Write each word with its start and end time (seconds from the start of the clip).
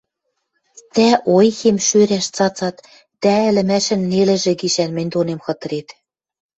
Тӓ 0.93 1.07
ойхем 1.35 1.77
шӧрӓш 1.87 2.25
цацат, 2.35 2.75
тӓ 3.21 3.33
ӹлӹмӓшӹн 3.49 4.01
нелӹжӹ 4.11 4.53
гишӓн 4.59 4.91
мӹнь 4.95 5.11
донем 5.13 5.39
хытырет... 5.45 5.87